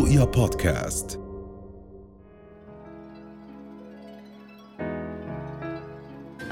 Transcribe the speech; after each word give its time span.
رؤيا 0.00 0.24
بودكاست. 0.24 1.20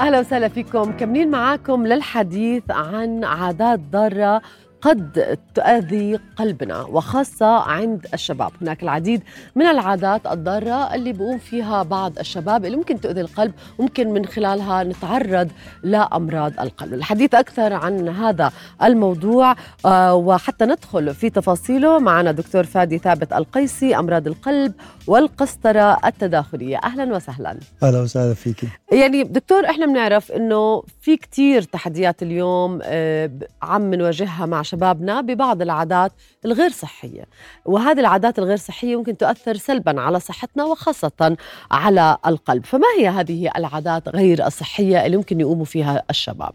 أهلا 0.01 0.21
وسهلا 0.21 0.49
فيكم. 0.49 0.93
كملين 0.97 1.31
معاكم 1.31 1.87
للحديث 1.87 2.63
عن 2.71 3.25
عادات 3.25 3.81
ضارة 3.81 4.43
قد 4.83 5.39
تؤذي 5.55 6.19
قلبنا 6.37 6.81
وخاصة 6.81 7.47
عند 7.47 8.07
الشباب. 8.15 8.51
هناك 8.63 8.83
العديد 8.83 9.23
من 9.57 9.67
العادات 9.67 10.27
الضارة 10.27 10.95
اللي 10.95 11.13
بقوم 11.13 11.39
فيها 11.39 11.83
بعض 11.83 12.19
الشباب 12.19 12.65
اللي 12.65 12.77
ممكن 12.77 13.01
تؤذي 13.01 13.21
القلب 13.21 13.53
ممكن 13.79 14.09
من 14.13 14.27
خلالها 14.27 14.85
نتعرض 14.85 15.49
لأمراض 15.83 16.61
القلب. 16.61 16.95
الحديث 16.95 17.35
أكثر 17.35 17.73
عن 17.73 18.09
هذا 18.09 18.53
الموضوع 18.83 19.55
آه، 19.87 20.15
وحتى 20.15 20.65
ندخل 20.65 21.15
في 21.15 21.31
تفاصيله 21.31 21.99
معنا 21.99 22.33
دكتور 22.33 22.65
فادي 22.65 22.99
ثابت 22.99 23.33
القيسي 23.33 23.97
أمراض 23.97 24.27
القلب 24.27 24.73
والقسطرة 25.07 25.99
التداخلية. 26.07 26.81
أهلا 26.85 27.15
وسهلا. 27.17 27.57
أهلا 27.83 28.01
وسهلا 28.01 28.35
فيك. 28.35 28.65
يعني 28.93 29.23
دكتور 29.23 29.65
إحنا 29.71 29.87
بنعرف 29.87 30.33
إنه 30.33 30.83
في 31.01 31.17
كتير 31.17 31.63
تحديات 31.63 32.23
اليوم 32.23 32.79
آه، 32.83 33.31
عم 33.63 33.95
نواجهها 33.95 34.47
مع 34.47 34.63
شبابنا 34.69 35.21
ببعض 35.21 35.63
العادات 35.63 36.13
الغير 36.45 36.71
صحية. 36.71 37.25
وهذه 37.65 38.01
العادات 38.01 38.39
الغير 38.39 38.57
صحية 38.57 38.97
ممكن 38.97 39.17
تؤثر 39.17 39.57
سلبا 39.57 40.01
على 40.01 40.21
صحتنا 40.21 40.65
وخاصة 40.65 41.37
على 41.71 42.17
القلب. 42.27 42.67
فما 42.67 42.87
هي 42.99 43.09
هذه 43.09 43.51
العادات 43.57 44.09
غير 44.09 44.47
الصحيه 44.47 45.07
اللي 45.07 45.17
ممكن 45.17 45.41
يقوموا 45.41 45.65
فيها 45.65 46.03
الشباب؟ 46.11 46.53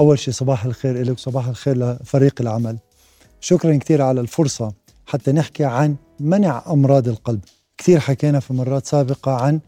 أول 0.00 0.18
شيء 0.18 0.34
صباح 0.34 0.64
الخير 0.64 1.02
لك 1.02 1.18
صباح 1.18 1.46
الخير 1.48 1.76
لفريق 1.78 2.40
العمل. 2.40 2.78
شكرا 3.40 3.76
كثير 3.76 4.02
على 4.02 4.20
الفرصة 4.20 4.72
حتى 5.06 5.32
نحكي 5.32 5.64
عن 5.64 5.96
منع 6.20 6.62
أمراض 6.70 7.08
القلب. 7.08 7.40
كثير 7.78 8.00
حكينا 8.00 8.40
في 8.40 8.52
مرات 8.52 8.86
سابقة 8.86 9.32
عن 9.32 9.60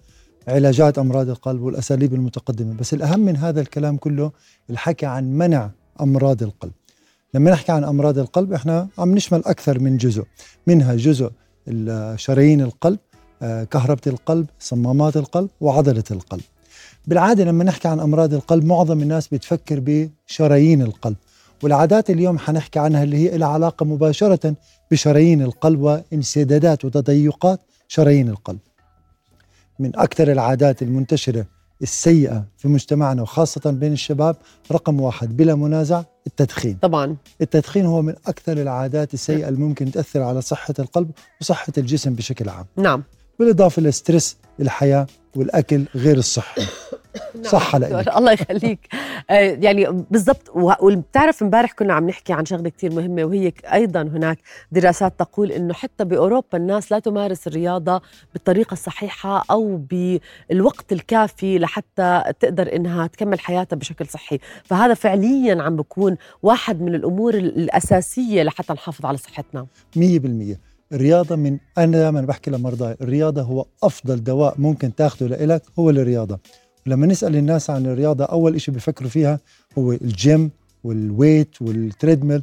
علاجات 0.49 0.99
أمراض 0.99 1.29
القلب 1.29 1.63
والأساليب 1.63 2.15
المتقدمة 2.15 2.75
بس 2.75 2.95
الأهم 2.95 3.21
من 3.21 3.37
هذا 3.37 3.61
الكلام 3.61 3.97
كله 3.97 4.33
الحكي 4.71 5.07
عن 5.07 5.25
منع 5.25 5.71
أمراض 6.01 6.43
القلب. 6.43 6.73
لما 7.35 7.51
نحكي 7.51 7.73
عن 7.73 7.85
أمراض 7.85 8.19
القلب 8.19 8.53
إحنا 8.53 8.89
عم 8.99 9.15
نشمل 9.15 9.43
أكثر 9.47 9.79
من 9.79 9.97
جزء. 9.97 10.25
منها 10.67 10.95
جزء 10.95 11.31
شرايين 12.17 12.61
القلب 12.61 12.99
آه، 13.43 13.65
كهربة 13.65 14.01
القلب 14.07 14.47
صمامات 14.59 15.17
القلب 15.17 15.49
وعضلة 15.61 16.05
القلب. 16.11 16.43
بالعادة 17.07 17.45
لما 17.45 17.65
نحكي 17.65 17.89
عن 17.89 18.01
أمراض 18.01 18.35
القلب 18.35 18.65
معظم 18.65 19.03
الناس 19.03 19.29
بتفكر 19.29 20.09
بشرايين 20.29 20.83
القلب. 20.83 21.17
والعادات 21.63 22.11
اليوم 22.11 22.39
حنحكي 22.39 22.79
عنها 22.79 23.03
اللي 23.03 23.17
هي 23.17 23.39
لها 23.39 23.49
علاقة 23.49 23.87
مباشرة 23.87 24.55
بشرايين 24.91 25.43
القلب 25.43 25.81
وانسدادات 25.81 26.85
وتضيقات 26.85 27.61
شرايين 27.89 28.29
القلب. 28.29 28.59
من 29.79 29.97
أكثر 29.97 30.33
العادات 30.33 30.83
المنتشرة 30.83 31.47
السيئة 31.83 32.45
في 32.59 32.69
مجتمعنا 32.69 33.23
وخاصة 33.23 33.71
بين 33.71 33.93
الشباب 33.93 34.37
رقم 34.73 35.01
واحد 35.01 35.37
بلا 35.37 35.55
منازع 35.55 36.03
التدخين. 36.27 36.79
طبعا. 36.83 37.17
التدخين 37.41 37.87
هو 37.87 38.03
من 38.03 38.15
أكثر 38.27 38.53
العادات 38.53 39.15
السيئة 39.15 39.49
اللي 39.49 39.61
ممكن 39.61 39.91
تأثر 39.91 40.23
على 40.23 40.41
صحة 40.41 40.75
القلب 40.79 41.11
وصحة 41.41 41.73
الجسم 41.79 42.15
بشكل 42.15 42.49
عام. 42.49 42.67
نعم. 42.77 43.03
بالإضافة 43.39 43.83
للستريس 43.83 44.37
الحياة 44.61 45.07
والأكل 45.37 45.85
غير 45.95 46.19
الصحي. 46.19 46.63
صحة 47.45 47.79
دكتور، 47.79 48.01
لك. 48.01 48.09
الله 48.19 48.33
يخليك. 48.33 48.89
يعني 49.31 50.05
بالضبط. 50.11 50.51
وبتعرف 50.55 51.43
امبارح 51.43 51.73
كنا 51.73 51.95
عم 51.95 52.09
نحكي 52.09 52.33
عن 52.33 52.45
شغلة 52.45 52.69
كثير 52.69 52.95
مهمة 52.95 53.25
وهي 53.25 53.53
أيضا 53.73 54.03
هناك 54.03 54.39
دراسات 54.73 55.13
تقول 55.19 55.53
إنه 55.53 55.75
حتى 55.75 56.05
بأوروبا 56.05 56.47
الناس 56.55 56.93
لا 56.93 56.99
تمارس 56.99 57.47
الرياضة 57.47 58.01
بالطريقة 58.33 58.73
الصحيحة 58.73 59.45
أو 59.51 59.77
بالوقت 59.91 60.93
الكافي 60.93 61.59
لحتى 61.59 62.23
تقدر 62.41 62.77
إنها 62.77 63.07
تكمل 63.07 63.41
حياتها 63.41 63.77
بشكل 63.77 64.07
صحي. 64.07 64.39
فهذا 64.65 64.95
فعليا 64.95 65.63
عم 65.63 65.77
بكون 65.77 66.17
واحد 66.43 66.81
من 66.83 66.95
الأمور 66.95 67.35
ال- 67.35 67.59
الأساسية 67.59 68.43
لحتى 68.43 68.73
نحافظ 68.73 69.07
على 69.07 69.17
صحتنا. 69.17 69.67
مية 69.97 70.19
بالمية. 70.19 70.61
الرياضة 70.93 71.37
من 71.37 71.59
أنا 71.79 71.93
دائما 71.93 72.21
بحكي 72.21 72.51
لمرضاي 72.51 72.97
الرياضة 73.01 73.43
هو 73.43 73.67
أفضل 73.83 74.25
دواء 74.25 74.55
ممكن 74.59 74.95
تاخده 74.95 75.27
لإلك 75.27 75.63
هو 75.79 75.91
الرياضة 75.91 76.39
ولما 76.91 77.07
نسأل 77.07 77.37
الناس 77.37 77.71
عن 77.71 77.87
الرياضة 77.87 78.25
أول 78.25 78.55
إشي 78.55 78.71
بيفكروا 78.71 79.11
فيها 79.11 79.41
هو 79.79 79.93
ال 79.93 80.07
gym 80.07 80.51
وال 80.85 81.04
weight 81.04 81.63
وال 81.63 81.76
treadmill. 81.76 82.43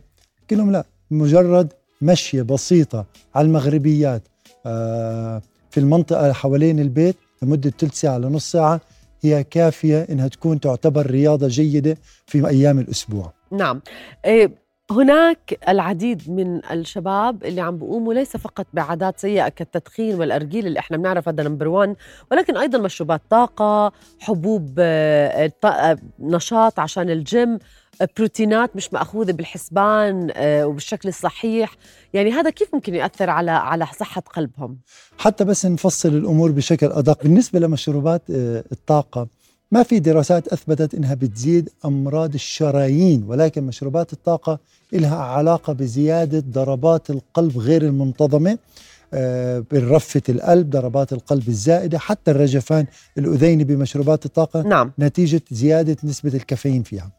بقلهم 0.49 0.71
لا 0.71 0.85
مجرد 1.11 1.73
مشية 2.01 2.41
بسيطة 2.41 3.05
على 3.35 3.47
المغربيات 3.47 4.21
آه 4.65 5.41
في 5.71 5.79
المنطقة 5.79 6.31
حوالين 6.33 6.79
البيت 6.79 7.15
لمدة 7.41 7.73
ثلث 7.79 7.93
ساعة 7.93 8.17
لنص 8.17 8.51
ساعة 8.51 8.81
هي 9.21 9.43
كافية 9.43 10.07
إنها 10.09 10.27
تكون 10.27 10.59
تعتبر 10.59 11.05
رياضة 11.05 11.47
جيدة 11.47 11.97
في 12.25 12.47
أيام 12.47 12.79
الأسبوع. 12.79 13.33
نعم. 13.51 13.81
إيه، 14.25 14.51
هناك 14.91 15.59
العديد 15.69 16.29
من 16.31 16.65
الشباب 16.71 17.43
اللي 17.43 17.61
عم 17.61 17.77
بيقوموا 17.77 18.13
ليس 18.13 18.37
فقط 18.37 18.67
بعادات 18.73 19.19
سيئة 19.19 19.49
كالتدخين 19.49 20.15
والأرجيل 20.15 20.67
اللي 20.67 20.79
إحنا 20.79 20.97
بنعرف 20.97 21.27
هذا 21.29 21.43
number 21.43 21.67
1 21.67 21.95
ولكن 22.31 22.57
أيضا 22.57 22.77
مشروبات 22.77 23.21
طاقة 23.29 23.91
حبوب 24.19 24.75
آه، 24.79 25.51
آه، 25.65 25.97
نشاط 26.19 26.79
عشان 26.79 27.09
الجيم 27.09 27.59
آه، 28.01 28.07
بروتينات 28.17 28.75
مش 28.75 28.93
مأخوذة 28.93 29.31
بالحسبان 29.31 30.31
وبالشكل 30.39 31.09
الصحيح. 31.09 31.75
يعني 32.13 32.31
هذا 32.31 32.49
كيف 32.49 32.75
ممكن 32.75 32.95
يأثر 32.95 33.29
على 33.29 33.51
على 33.51 33.85
صحة 33.85 34.21
قلبهم؟ 34.21 34.77
حتى 35.17 35.43
بس 35.43 35.65
نفصل 35.65 36.09
الأمور 36.09 36.51
بشكل 36.51 36.87
أدق. 36.87 37.23
بالنسبة 37.23 37.59
لمشروبات 37.59 38.21
الطاقة 38.71 39.27
ما 39.71 39.83
في 39.83 39.99
دراسات 39.99 40.47
أثبتت 40.47 40.95
إنها 40.95 41.13
بتزيد 41.13 41.69
أمراض 41.85 42.33
الشرايين 42.33 43.23
ولكن 43.27 43.63
مشروبات 43.63 44.13
الطاقة 44.13 44.59
لها 44.93 45.17
علاقة 45.17 45.73
بزيادة 45.73 46.39
ضربات 46.39 47.09
القلب 47.09 47.57
غير 47.57 47.81
المنتظمة 47.81 48.57
آه، 49.13 49.63
بالرفه 49.71 50.21
القلب 50.29 50.69
ضربات 50.69 51.13
القلب 51.13 51.47
الزائدة 51.49 51.99
حتى 51.99 52.31
الرجفان 52.31 52.85
الأذيني 53.17 53.63
بمشروبات 53.63 54.25
الطاقة 54.25 54.61
نعم. 54.61 54.91
نتيجة 54.99 55.41
زيادة 55.51 55.97
نسبة 56.03 56.33
الكافيين 56.33 56.83
فيها. 56.83 57.11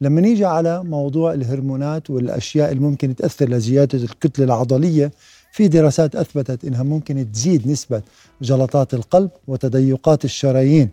لما 0.00 0.20
نيجي 0.20 0.44
على 0.44 0.84
موضوع 0.84 1.34
الهرمونات 1.34 2.10
والأشياء 2.10 2.72
اللي 2.72 2.82
ممكن 2.82 3.16
تأثر 3.16 3.48
لزيادة 3.48 3.98
الكتلة 3.98 4.44
العضلية 4.44 5.10
في 5.52 5.68
دراسات 5.68 6.16
أثبتت 6.16 6.64
إنها 6.64 6.82
ممكن 6.82 7.32
تزيد 7.32 7.68
نسبة 7.68 8.02
جلطات 8.42 8.94
القلب 8.94 9.30
وتضيقات 9.46 10.24
الشرايين. 10.24 10.88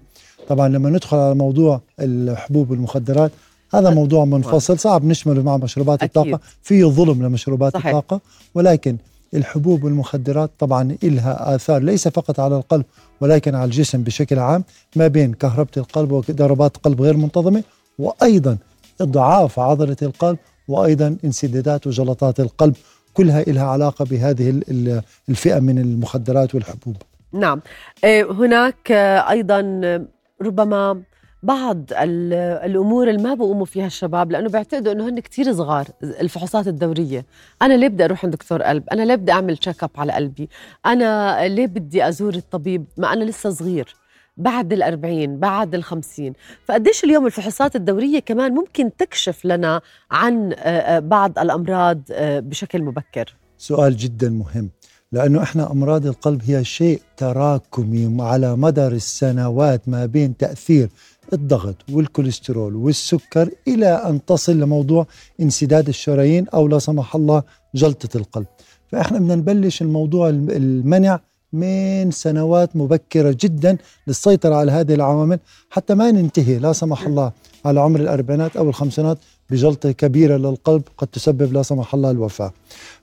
طبعا 0.50 0.68
لما 0.69 0.90
ندخل 0.90 1.18
على 1.18 1.35
موضوع 1.35 1.81
الحبوب 2.00 2.72
والمخدرات 2.72 3.31
هذا 3.74 3.90
موضوع 3.90 4.25
منفصل 4.25 4.79
صعب 4.79 5.06
نشمله 5.06 5.44
مع 5.44 5.57
مشروبات 5.57 6.03
أكيد. 6.03 6.18
الطاقة. 6.18 6.41
في 6.62 6.84
ظلم 6.84 7.24
لمشروبات 7.25 7.74
صحيح. 7.74 7.85
الطاقة 7.96 8.22
ولكن 8.56 8.97
الحبوب 9.34 9.84
والمخدرات 9.84 10.52
طبعا 10.59 10.97
إلها 11.03 11.56
آثار 11.56 11.81
ليس 11.84 12.07
فقط 12.07 12.40
على 12.40 12.56
القلب 12.57 12.85
ولكن 13.22 13.56
على 13.56 13.66
الجسم 13.66 14.03
بشكل 14.03 14.40
عام. 14.40 14.63
ما 14.96 15.07
بين 15.07 15.34
كهربة 15.34 15.69
القلب 15.78 16.12
وضربات 16.12 16.78
قلب 16.78 17.02
غير 17.02 17.18
منتظمة 17.18 17.63
وأيضا 18.00 18.58
إضعاف 19.02 19.59
عضلة 19.59 19.97
القلب 20.02 20.38
وأيضا 20.68 21.16
انسدادات 21.25 21.88
وجلطات 21.88 22.40
القلب. 22.40 22.75
كلها 23.13 23.41
لها 23.44 23.63
علاقة 23.66 24.06
بهذه 24.06 24.50
ال- 24.50 24.63
ال- 24.72 25.02
الفئة 25.29 25.59
من 25.59 25.79
المخدرات 25.79 26.56
والحبوب. 26.56 26.96
نعم. 27.34 27.62
إيه، 28.03 28.31
هناك 28.31 28.91
آه، 28.91 29.29
أيضا 29.29 29.81
آه، 29.84 30.02
ربما 30.41 31.02
بعض 31.44 31.78
ال- 31.91 32.34
الأمور 32.69 33.09
اللي 33.09 33.24
ما 33.24 33.34
بقوموا 33.34 33.66
فيها 33.66 33.85
الشباب 33.88 34.31
لأنه 34.31 34.50
بيعتقدوا 34.50 34.91
إنه 34.94 35.09
هن 35.09 35.19
كتير 35.19 35.53
صغار 35.53 35.88
الفحوصات 36.03 36.68
الدورية. 36.68 37.25
أنا 37.61 37.73
ليه 37.73 37.88
بدي 37.88 38.05
أروح 38.05 38.26
عند 38.26 38.34
دكتور 38.34 38.61
قلب؟ 38.61 38.84
أنا 38.91 39.02
ليه 39.02 39.16
بدي 39.16 39.32
أعمل 39.32 39.58
تشيك 39.58 39.84
اب 39.84 39.90
على 39.97 40.11
قلبي؟ 40.14 40.49
أنا 40.85 41.47
ليه 41.47 41.67
بدي 41.67 42.08
أزور 42.08 42.34
الطبيب؟ 42.35 42.85
ما 42.97 43.14
أنا 43.14 43.23
لسه 43.23 43.49
صغير. 43.49 43.96
بعد 44.38 44.73
الأربعين 44.73 45.40
بعد 45.40 45.76
الخمسين. 45.76 46.34
فقديش 46.66 47.03
اليوم 47.03 47.26
الفحوصات 47.26 47.76
الدورية 47.76 48.20
كمان 48.20 48.52
ممكن 48.53 48.96
تكشف 48.96 49.46
لنا 49.46 49.82
عن 50.11 50.55
بعض 50.99 51.40
الأمراض 51.40 52.02
بشكل 52.20 52.82
مبكر؟ 52.84 53.35
سؤال 53.58 53.97
جدا 53.97 54.29
مهم. 54.29 54.70
لأنه 55.11 55.43
إحنا 55.43 55.72
أمراض 55.72 56.05
القلب 56.05 56.41
هي 56.46 56.63
شيء 56.63 57.02
تراكمي 57.17 58.23
على 58.23 58.55
مدار 58.55 58.91
السنوات 58.91 59.90
ما 59.90 60.05
بين 60.05 60.37
تأثير 60.37 60.90
الضغط 61.34 61.75
والكوليسترول 61.91 62.75
والسكر 62.75 63.49
إلى 63.67 63.87
أن 63.87 64.25
تصل 64.25 64.59
لموضوع 64.59 65.08
انسداد 65.41 65.87
الشرايين 65.87 66.47
أو 66.47 66.67
لا 66.67 66.79
سمح 66.79 67.16
الله 67.16 67.43
جلطة 67.75 68.17
القلب. 68.17 68.46
فإحنا 68.87 69.19
بدنا 69.19 69.35
نبلش 69.35 69.81
الموضوع 69.81 70.29
المنع 70.29 71.19
من 71.53 72.12
سنوات 72.12 72.76
مبكرة 72.76 73.38
جدا 73.40 73.78
للسيطرة 74.08 74.56
على 74.56 74.72
هذه 74.72 74.94
العوامل 74.94 75.40
حتى 75.70 75.96
ما 75.96 76.12
ننتهي. 76.12 76.58
لا 76.58 76.74
سمح 76.74 77.08
الله 77.08 77.32
على 77.66 77.80
عمر 77.80 78.00
الأربعينات 78.00 78.58
أو 78.58 78.70
الخمسينات 78.70 79.18
بجلطة 79.50 79.92
كبيرة 79.92 80.38
للقلب 80.38 80.84
قد 80.98 81.08
تسبب 81.08 81.53
لا 81.53 81.64
سمح 81.64 81.94
الله 81.94 82.12
الوفاة. 82.12 82.53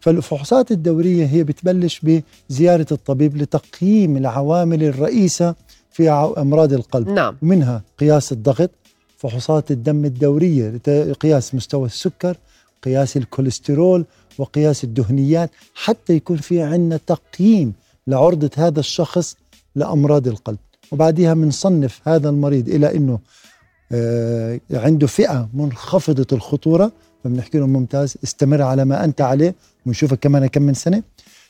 فالفحوصات 0.01 0.71
الدورية 0.71 1.27
هي 1.27 1.45
بتبلش 1.45 2.01
بزيارة 2.51 2.87
الطبيب 2.93 3.37
لتقييم 3.37 4.17
العوامل 4.17 4.83
الرئيسة 4.83 5.55
في 5.91 6.11
أمراض 6.39 6.73
القلب. 6.73 7.09
نعم. 7.09 7.37
ومنها 7.43 7.83
قياس 7.99 8.33
الضغط 8.33 8.71
فحوصات 9.17 9.71
الدم 9.71 10.05
الدورية 10.05 10.81
لقياس 10.87 11.55
مستوى 11.55 11.87
السكر 11.87 12.37
قياس 12.83 13.17
الكوليسترول 13.17 14.05
وقياس 14.39 14.85
الدهنيات 14.85 15.51
حتى 15.75 16.13
يكون 16.13 16.37
في 16.37 16.63
عندنا 16.63 17.01
تقييم 17.07 17.73
لعرضة 18.09 18.51
هذا 18.57 18.81
الشخص 18.81 19.37
لأمراض 19.75 20.29
القلب. 20.29 20.59
وبعدها 20.93 21.35
بنصنف 21.35 22.01
هذا 22.09 22.29
المريض 22.29 22.69
إلى 22.69 22.97
أنه 22.97 23.19
آه 23.93 24.61
عنده 24.71 25.07
فئة 25.07 25.49
منخفضة 25.55 26.27
الخطورة. 26.33 26.93
فبنحكي 27.25 27.59
له 27.59 27.67
ممتاز 27.67 28.15
استمر 28.25 28.63
على 28.63 28.85
ما 28.85 29.05
أنت 29.05 29.21
عليه 29.21 29.55
ونشوفك 29.87 30.19
كمان 30.19 30.47
كم 30.47 30.63
من 30.63 30.75
سنة. 30.75 31.03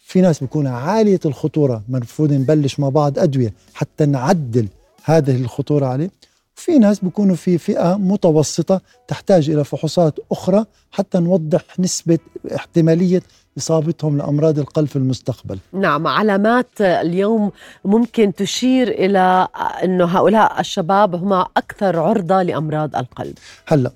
في 0.02 0.20
ناس 0.20 0.40
بيكون 0.40 0.66
عالية 0.66 1.20
الخطورة 1.25 1.82
المفروض 1.88 2.32
نبلش 2.32 2.81
مع 2.81 2.88
بعض 2.88 3.19
أدوية 3.19 3.52
حتى 3.75 4.06
نعدل 4.06 4.69
هذه 5.04 5.37
الخطورة 5.37 5.87
عليه. 5.87 6.11
في 6.54 6.78
ناس 6.78 6.99
بيكونوا 6.99 7.37
في 7.37 7.58
فئة 7.58 7.96
متوسطة 7.96 8.81
تحتاج 9.08 9.50
إلى 9.50 9.64
فحوصات 9.64 10.14
أخرى 10.32 10.64
حتى 10.90 11.19
نوضح 11.19 11.62
نسبة 11.78 12.19
احتمالية 12.54 13.22
إصابتهم 13.58 14.19
لأمراض 14.19 14.58
القلب 14.58 14.88
في 14.88 14.96
المستقبل. 14.96 15.58
نعم 15.72 16.06
علامات 16.06 16.81
اليوم 16.81 17.52
ممكن 17.84 18.34
تشير 18.34 18.88
إلى 18.88 19.49
أنه 19.84 20.05
هؤلاء 20.05 20.60
الشباب 20.60 21.14
هم 21.14 21.32
أكثر 21.32 21.99
عرضة 21.99 22.43
لأمراض 22.43 22.96
القلب. 22.96 23.34
هلأ 23.66 23.93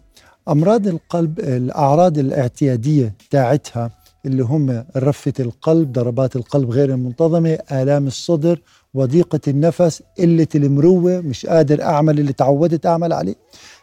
أمراض 0.49 0.87
القلب 0.87 1.41
الأعراض 1.41 2.19
الاعتيادية 2.19 3.15
تاعتها 3.31 3.91
اللي 4.27 4.43
هم 4.43 4.85
رفة 4.97 5.33
القلب 5.41 5.93
ضربات 5.93 6.37
القلب 6.37 6.71
غير 6.71 6.91
المنتظمة 6.91 7.59
آلام 7.73 8.07
الصدر 8.07 8.61
وضيقة 8.95 9.41
النفس 9.49 10.03
قلة 10.19 10.47
المروة 10.55 11.21
مش 11.21 11.47
قادر 11.47 11.83
أعمل 11.83 12.21
اللي 12.21 12.33
تعودت 12.33 12.87
أعمل 12.87 13.13
عليه. 13.13 13.35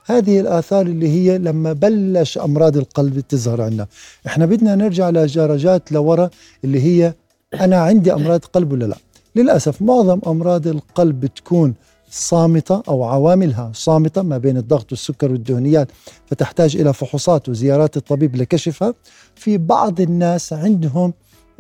هذه 0.06 0.39
الآثار 0.39 0.81
اللي 0.86 1.07
هي 1.09 1.38
لما 1.38 1.74
بلش 1.74 2.38
أمراض 2.38 2.77
القلب 2.77 3.19
تظهر 3.19 3.62
عندنا 3.62 3.88
إحنا 4.27 4.45
بدنا 4.45 4.75
نرجع 4.75 5.09
لدرجات 5.09 5.91
لورا 5.91 6.30
اللي 6.63 6.81
هي 6.81 7.13
أنا 7.53 7.77
عندي 7.77 8.13
أمراض 8.13 8.39
قلب 8.45 8.71
ولا 8.71 8.85
لا. 8.85 8.95
للأسف 9.35 9.81
معظم 9.81 10.19
أمراض 10.27 10.68
القلب 10.68 11.19
بتكون 11.19 11.74
صامتة 12.11 12.83
أو 12.88 13.03
عواملها 13.03 13.71
صامتة 13.73 14.21
ما 14.21 14.38
بين 14.38 14.57
الضغط 14.57 14.91
والسكر 14.91 15.31
والدهنيات 15.31 15.91
فتحتاج 16.25 16.75
إلى 16.75 16.94
فحوصات 16.94 17.50
وزيارات 17.50 17.97
الطبيب 17.97 18.35
لكشفها. 18.35 18.94
في 19.35 19.57
بعض 19.57 20.01
الناس 20.01 20.53
عندهم 20.53 21.13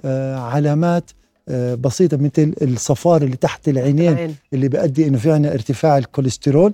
آه 0.05 0.37
علامات 0.37 1.11
آه 1.49 1.75
بسيطة 1.75 2.17
مثل 2.17 2.53
الصفار 2.61 3.21
اللي 3.21 3.35
تحت 3.35 3.69
العينين 3.69 4.35
اللي 4.53 4.67
بيؤدي 4.67 5.07
إنه 5.07 5.17
في 5.17 5.31
عنا 5.31 5.53
ارتفاع 5.53 5.97
الكوليسترول. 5.97 6.73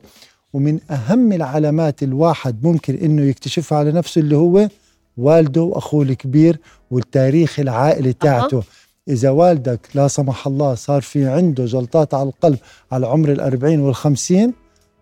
ومن 0.54 0.80
أهم 0.92 1.32
العلامات 1.34 2.04
الواحد 2.04 2.64
ممكن 2.66 2.96
إنه 2.96 3.22
يكتشفها 3.22 3.78
على 3.78 3.92
نفسه 3.92 4.20
اللي 4.22 4.38
هو 4.38 4.70
والده 5.18 5.62
وأخوه 5.62 6.04
الكبير 6.04 6.60
والتاريخ 6.92 7.60
العائلي 7.60 8.14
تاعته. 8.14 8.58
أه. 8.58 8.64
إذا 9.08 9.30
والدك 9.30 9.80
لا 9.96 10.08
سمح 10.08 10.48
الله 10.48 10.76
صار 10.76 11.02
في 11.02 11.28
عنده 11.28 11.66
جلطات 11.66 12.14
على 12.14 12.30
القلب 12.30 12.58
على 12.92 13.08
عمر 13.08 13.32
الأربعين 13.32 13.80
والخمسين 13.80 14.54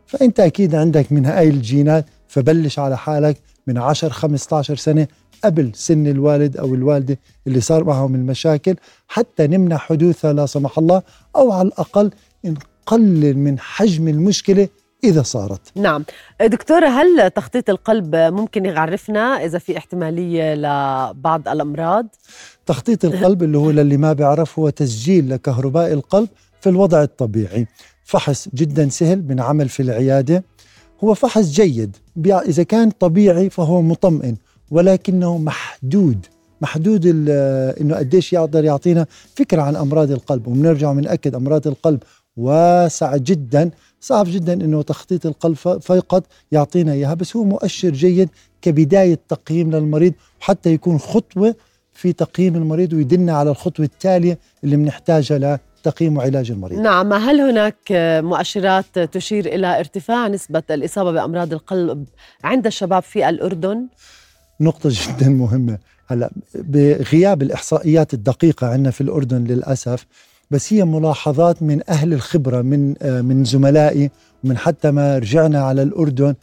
فأنت 0.08 0.40
أكيد 0.40 0.76
عندك 0.76 1.12
من 1.12 1.26
هاي 1.26 1.50
الجينات 1.50 2.06
فبلش 2.28 2.80
على 2.80 2.98
حالك 2.98 3.38
من 3.68 3.78
10 3.78 4.10
15 4.10 4.76
سنة 4.76 5.08
قبل 5.44 5.72
سن 5.76 6.08
الوالد 6.08 6.58
أو 6.58 6.76
الوالدة 6.76 7.20
اللي 7.48 7.62
صار 7.62 7.84
معهم 7.84 8.16
المشاكل 8.16 8.76
حتى 9.08 9.48
نمنع 9.48 9.78
حدوثها 9.78 10.34
لا 10.34 10.46
سمح 10.46 10.78
الله 10.78 11.02
أو 11.36 11.52
على 11.52 11.68
الأقل 11.68 12.12
نقلل 12.46 13.38
من 13.38 13.60
حجم 13.60 14.08
المشكلة 14.08 14.68
إذا 15.04 15.22
صارت. 15.22 15.62
نعم. 15.76 16.06
دكتورة 16.42 16.88
هل 16.88 17.32
تخطيط 17.32 17.70
القلب 17.70 18.16
ممكن 18.16 18.66
يعرفنا 18.66 19.20
إذا 19.20 19.60
في 19.60 19.78
احتمالية 19.78 20.56
لبعض 20.56 21.48
الأمراض؟ 21.48 22.08
تخطيط 22.66 23.06
القلب 23.06 23.44
اللي 23.44 23.58
هو 23.58 23.72
للي 23.72 23.98
ما 23.98 24.14
بيعرف 24.14 24.60
هو 24.60 24.70
تسجيل 24.70 25.30
لكهرباء 25.30 25.94
القلب 25.94 26.30
في 26.62 26.70
الوضع 26.70 27.04
الطبيعي. 27.04 27.68
فحص 28.06 28.48
جدا 28.54 28.90
سهل 28.90 29.22
بنعمل 29.22 29.70
في 29.70 29.84
العيادة. 29.84 30.44
هو 31.04 31.14
فحص 31.14 31.52
جيد. 31.52 31.98
إذا 32.26 32.64
كان 32.64 32.92
طبيعي 32.92 33.50
فهو 33.50 33.82
مطمئن 33.82 34.36
ولكنه 34.72 35.38
محدود. 35.38 36.26
محدود 36.62 37.06
إنه 37.82 37.96
قديش 37.96 38.34
يقدر 38.34 38.64
يعطينا 38.64 39.06
فكرة 39.36 39.62
عن 39.62 39.76
أمراض 39.76 40.12
القلب. 40.12 40.48
وبنرجع 40.48 40.94
بنأكد 40.94 41.36
أمراض 41.36 41.68
القلب 41.68 42.04
واسعة 42.38 43.18
جدا 43.18 43.72
صعب 44.04 44.26
جدا 44.30 44.54
إنه 44.54 44.82
تخطيط 44.82 45.26
القلب 45.26 45.56
فقط 45.56 46.24
يعطينا 46.52 46.94
إياها 46.94 47.14
بس 47.14 47.36
هو 47.36 47.44
مؤشر 47.44 47.90
جيد 47.90 48.30
كبداية 48.62 49.20
تقييم 49.30 49.72
للمريض 49.72 50.14
حتى 50.40 50.74
يكون 50.74 50.98
خطوة 50.98 51.56
في 51.94 52.14
تقييم 52.14 52.56
المريض 52.56 52.94
ويدلنا 52.94 53.34
على 53.34 53.50
الخطوة 53.50 53.86
التالية 53.86 54.40
اللي 54.64 54.76
بنحتاجها 54.76 55.60
لتقييم 55.86 56.18
وعلاج 56.18 56.52
المريض. 56.52 56.80
نعم، 56.80 57.14
هل 57.14 57.42
هناك 57.42 57.78
مؤشرات 58.24 59.00
تشير 59.00 59.46
إلى 59.46 59.80
ارتفاع 59.80 60.28
نسبة 60.28 60.64
الإصابة 60.70 61.12
بأمراض 61.12 61.54
القلب 61.54 62.06
عند 62.44 62.66
الشباب 62.66 63.04
في 63.04 63.30
الأردن؟ 63.30 63.88
نقطة 64.62 64.90
جدا 65.08 65.30
مهمة، 65.30 65.78
هلأ 66.08 66.32
بغياب 66.56 67.42
الإحصائيات 67.42 68.14
الدقيقة 68.14 68.68
عندنا 68.68 68.92
في 68.92 69.02
الأردن 69.02 69.44
للأسف 69.44 70.06
بس 70.54 70.74
هي 70.74 70.86
ملاحظات 70.86 71.64
من 71.64 71.82
أهل 71.90 72.14
الخبرة 72.14 72.62
من 72.62 72.96
آه، 73.02 73.22
من 73.22 73.44
زملائي 73.44 74.10
ومن 74.44 74.58
حتى 74.58 74.92
ما 74.92 75.18
رجعنا 75.18 75.62
على 75.62 75.84
الأردن 75.84 76.36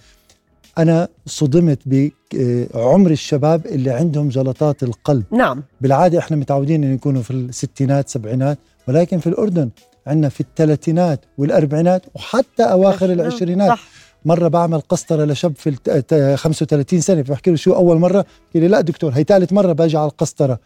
أنا 0.78 1.08
صدمت 1.26 1.78
بعمر 1.86 3.10
الشباب 3.10 3.66
اللي 3.66 3.90
عندهم 3.90 4.28
جلطات 4.28 4.82
القلب 4.82 5.24
نعم 5.32 5.62
بالعادة 5.80 6.18
إحنا 6.18 6.36
متعودين 6.36 6.84
أن 6.84 6.94
يكونوا 6.94 7.22
في 7.22 7.30
الستينات 7.30 8.08
سبعينات 8.08 8.58
ولكن 8.88 9.18
في 9.18 9.26
الأردن 9.26 9.70
عندنا 10.06 10.28
في 10.28 10.40
الثلاثينات 10.40 11.20
والأربعينات 11.38 12.02
وحتى 12.14 12.62
أواخر 12.62 13.06
نعم. 13.06 13.20
العشرينات 13.20 13.68
صح. 13.68 13.88
مرة 14.24 14.48
بعمل 14.48 14.80
قسطرة 14.80 15.24
لشاب 15.24 15.56
في 15.56 16.36
35 16.36 17.00
سنة 17.00 17.22
بحكي 17.22 17.50
له 17.50 17.56
شو 17.56 17.72
أول 17.72 17.98
مرة؟ 17.98 18.26
قال 18.54 18.62
لي 18.62 18.68
لا 18.68 18.80
دكتور 18.80 19.12
هي 19.12 19.24
ثالث 19.24 19.52
مرة 19.52 19.72
باجي 19.72 19.96
على 19.96 20.06
القسطرة 20.06 20.58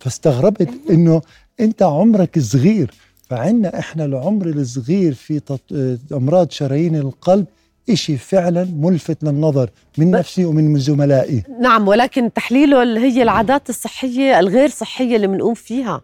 فاستغربت 0.00 0.70
إنه 0.90 1.22
أنت 1.60 1.82
عمرك 1.82 2.38
صغير. 2.38 2.90
فعنا 3.28 3.78
إحنا 3.78 4.04
العمر 4.04 4.46
الصغير 4.46 5.14
في 5.14 5.40
أمراض 6.12 6.50
شرايين 6.50 6.96
القلب 6.96 7.46
إشي 7.90 8.16
فعلا 8.16 8.64
ملفت 8.64 9.24
للنظر 9.24 9.70
من 9.98 10.10
نفسي 10.10 10.44
ومن 10.44 10.78
زملائي. 10.78 11.42
نعم 11.60 11.88
ولكن 11.88 12.32
تحليله 12.32 12.82
اللي 12.82 13.00
هي 13.00 13.22
العادات 13.22 13.70
الصحية 13.70 14.40
الغير 14.40 14.68
صحية 14.68 15.16
اللي 15.16 15.26
بنقوم 15.26 15.54
فيها. 15.54 16.00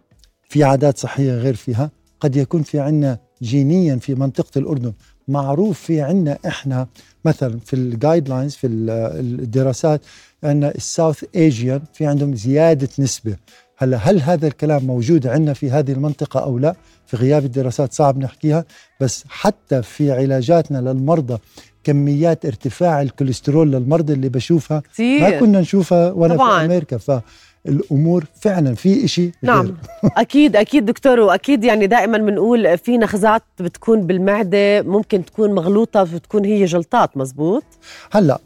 في 0.49 0.63
عادات 0.63 0.97
صحية 0.97 1.31
غير 1.31 1.55
فيها؟ 1.55 1.91
قد 2.19 2.35
يكون 2.35 2.63
في 2.63 2.79
عنا 2.79 3.17
جينيا 3.41 3.95
في 3.95 4.15
منطقة 4.15 4.59
الأردن. 4.59 4.93
معروف 5.27 5.79
في 5.79 6.01
عنا 6.01 6.37
إحنا 6.47 6.87
مثلا 7.25 7.59
في 7.65 7.73
ال 7.75 8.29
guidelines 8.29 8.55
في 8.55 8.67
الدراسات 8.67 10.01
أن 10.43 10.63
ال 10.63 10.73
South 10.73 11.23
Asian 11.35 11.81
في 11.93 12.05
عندهم 12.05 12.35
زيادة 12.35 12.89
نسبة. 12.99 13.35
هلا 13.77 13.97
هل 13.97 14.21
هذا 14.21 14.47
الكلام 14.47 14.83
موجود 14.83 15.27
عندنا 15.27 15.53
في 15.53 15.71
هذه 15.71 15.91
المنطقة 15.91 16.39
أو 16.39 16.57
لا؟ 16.57 16.75
في 17.05 17.17
غياب 17.17 17.45
الدراسات 17.45 17.93
صعب 17.93 18.17
نحكيها 18.17 18.65
بس 19.01 19.23
حتى 19.29 19.81
في 19.81 20.11
علاجاتنا 20.11 20.77
للمرضى 20.77 21.37
كميات 21.83 22.45
ارتفاع 22.45 23.01
الكوليسترول 23.01 23.71
للمرضى 23.71 24.13
اللي 24.13 24.29
بشوفها 24.29 24.79
كتير. 24.79 25.21
ما 25.21 25.39
كنا 25.39 25.59
نشوفها 25.59 26.11
وأنا 26.11 26.35
طبعاً. 26.35 26.59
في 26.59 26.65
أمريكا. 26.65 26.97
فالأمور 26.97 28.25
فعلا 28.41 28.75
في 28.75 29.05
إشي 29.05 29.31
نعم. 29.43 29.77
أكيد 30.03 30.55
أكيد 30.55 30.85
دكتور 30.85 31.19
وأكيد 31.19 31.63
يعني 31.63 31.87
دائما 31.87 32.17
بنقول 32.17 32.77
في 32.77 32.97
نخزات 32.97 33.43
بتكون 33.59 34.07
بالمعدة 34.07 34.81
ممكن 34.81 35.25
تكون 35.25 35.55
مغلوطة 35.55 36.03
بتكون 36.03 36.45
هي 36.45 36.65
جلطات 36.65 37.17
مزبوط؟ 37.17 37.63
هلا 38.11 38.39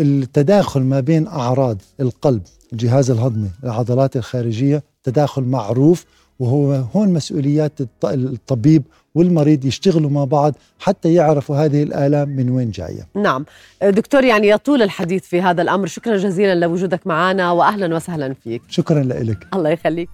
التداخل 0.00 0.80
ما 0.80 1.00
بين 1.00 1.26
أعراض 1.26 1.82
القلب 2.00 2.42
الجهاز 2.72 3.10
الهضمي 3.10 3.50
العضلات 3.64 4.16
الخارجية 4.16 4.82
تداخل 5.04 5.42
معروف 5.42 6.04
وهو 6.38 6.72
هون 6.72 7.12
مسؤوليات 7.12 7.72
الطبيب 8.04 8.82
والمريض 9.14 9.64
يشتغلوا 9.64 10.10
مع 10.10 10.24
بعض 10.24 10.54
حتى 10.78 11.14
يعرفوا 11.14 11.56
هذه 11.56 11.82
الآلام 11.82 12.28
من 12.28 12.50
وين 12.50 12.70
جاية. 12.70 13.08
نعم. 13.16 13.44
دكتور 13.82 14.24
يعني 14.24 14.48
يطول 14.48 14.82
الحديث 14.82 15.24
في 15.24 15.42
هذا 15.42 15.62
الأمر. 15.62 15.86
شكرا 15.86 16.16
جزيلا 16.16 16.54
لوجودك 16.54 17.06
معنا 17.06 17.52
وأهلا 17.52 17.96
وسهلا 17.96 18.34
فيك. 18.44 18.62
شكرا 18.68 19.02
لك 19.02 19.48
الله 19.54 19.70
يخليك. 19.70 20.08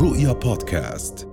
رؤيا 0.00 0.32
بودكاست. 0.32 1.31